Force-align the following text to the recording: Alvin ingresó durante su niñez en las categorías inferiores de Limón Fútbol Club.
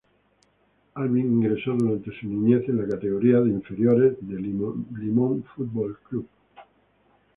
Alvin 0.95 1.27
ingresó 1.27 1.73
durante 1.75 2.11
su 2.19 2.25
niñez 2.25 2.67
en 2.67 2.77
las 2.77 2.87
categorías 2.89 3.45
inferiores 3.45 4.15
de 4.21 4.39
Limón 4.39 5.43
Fútbol 5.43 5.99
Club. 6.09 6.27